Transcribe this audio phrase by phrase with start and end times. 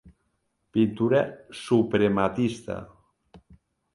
[0.71, 1.21] Pintura
[1.51, 2.75] suprematista.